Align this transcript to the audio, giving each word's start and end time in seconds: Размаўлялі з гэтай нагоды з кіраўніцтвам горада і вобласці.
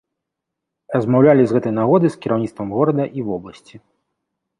Размаўлялі 0.95 1.43
з 1.51 1.57
гэтай 1.57 1.73
нагоды 1.79 2.07
з 2.13 2.19
кіраўніцтвам 2.23 2.73
горада 2.79 3.03
і 3.21 3.27
вобласці. 3.29 3.75